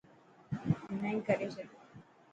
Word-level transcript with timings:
هيڻا 1.01 1.09
ئي 1.15 1.19
ڪري 1.27 1.47
ڇڏ. 1.55 1.69